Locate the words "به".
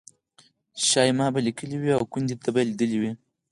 1.33-1.39, 2.55-2.61